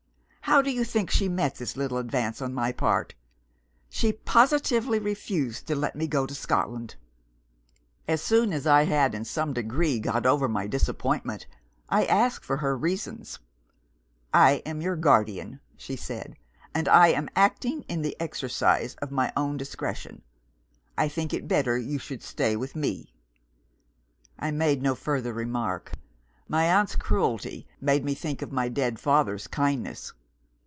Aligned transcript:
How 0.45 0.61
do 0.61 0.69
you 0.69 0.83
think 0.83 1.09
she 1.09 1.29
met 1.29 1.55
this 1.55 1.77
little 1.77 1.97
advance 1.97 2.41
on 2.41 2.53
my 2.53 2.73
part? 2.73 3.13
She 3.89 4.11
positively 4.11 4.99
refused 4.99 5.65
to 5.67 5.75
let 5.75 5.95
me 5.95 6.07
go 6.07 6.25
to 6.25 6.35
Scotland. 6.35 6.97
"As 8.05 8.21
soon 8.21 8.51
as 8.51 8.67
I 8.67 8.83
had 8.83 9.15
in 9.15 9.23
some 9.23 9.53
degree 9.53 9.97
got 9.97 10.25
over 10.25 10.49
my 10.49 10.67
disappointment, 10.67 11.47
I 11.87 12.03
asked 12.03 12.43
for 12.43 12.57
her 12.57 12.75
reasons. 12.77 13.39
'I 14.33 14.61
am 14.65 14.81
your 14.81 14.97
guardian,' 14.97 15.61
she 15.77 15.95
said; 15.95 16.35
'and 16.75 16.89
I 16.89 17.09
am 17.09 17.29
acting 17.33 17.83
in 17.87 18.01
the 18.01 18.19
exercise 18.19 18.95
of 18.95 19.09
my 19.09 19.31
own 19.37 19.55
discretion. 19.55 20.21
I 20.97 21.07
think 21.07 21.33
it 21.33 21.47
better 21.47 21.77
you 21.77 21.97
should 21.97 22.21
stay 22.21 22.57
with 22.57 22.75
me.' 22.75 23.13
I 24.37 24.51
made 24.51 24.81
no 24.81 24.95
further 24.95 25.31
remark. 25.31 25.93
My 26.49 26.65
aunt's 26.65 26.97
cruelty 26.97 27.69
made 27.79 28.03
me 28.03 28.13
think 28.15 28.41
of 28.41 28.51
my 28.51 28.67
dead 28.67 28.99
father's 28.99 29.47
kindness. 29.47 30.11